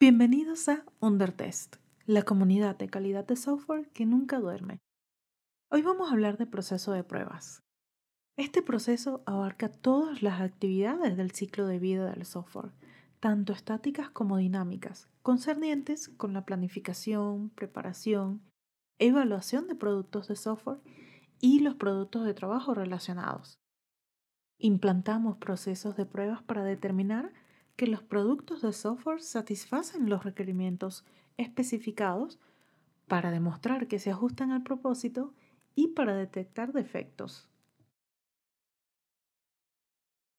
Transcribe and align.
Bienvenidos 0.00 0.66
a 0.70 0.86
Undertest, 1.00 1.76
la 2.06 2.22
comunidad 2.22 2.74
de 2.78 2.88
calidad 2.88 3.26
de 3.26 3.36
software 3.36 3.90
que 3.90 4.06
nunca 4.06 4.40
duerme. 4.40 4.78
Hoy 5.70 5.82
vamos 5.82 6.08
a 6.08 6.12
hablar 6.12 6.38
de 6.38 6.46
proceso 6.46 6.92
de 6.92 7.04
pruebas. 7.04 7.62
Este 8.38 8.62
proceso 8.62 9.22
abarca 9.26 9.68
todas 9.70 10.22
las 10.22 10.40
actividades 10.40 11.18
del 11.18 11.32
ciclo 11.32 11.66
de 11.66 11.78
vida 11.78 12.10
del 12.10 12.24
software, 12.24 12.72
tanto 13.20 13.52
estáticas 13.52 14.08
como 14.08 14.38
dinámicas, 14.38 15.10
concernientes 15.20 16.08
con 16.08 16.32
la 16.32 16.46
planificación, 16.46 17.50
preparación, 17.50 18.40
evaluación 18.98 19.68
de 19.68 19.74
productos 19.74 20.28
de 20.28 20.36
software 20.36 20.80
y 21.40 21.60
los 21.60 21.74
productos 21.74 22.24
de 22.24 22.32
trabajo 22.32 22.72
relacionados. 22.72 23.58
Implantamos 24.56 25.36
procesos 25.36 25.94
de 25.98 26.06
pruebas 26.06 26.42
para 26.42 26.64
determinar 26.64 27.34
que 27.80 27.86
los 27.86 28.02
productos 28.02 28.60
de 28.60 28.74
software 28.74 29.22
satisfacen 29.22 30.10
los 30.10 30.22
requerimientos 30.22 31.02
especificados 31.38 32.38
para 33.08 33.30
demostrar 33.30 33.88
que 33.88 33.98
se 33.98 34.10
ajustan 34.10 34.50
al 34.50 34.62
propósito 34.62 35.32
y 35.74 35.88
para 35.88 36.14
detectar 36.14 36.74
defectos. 36.74 37.48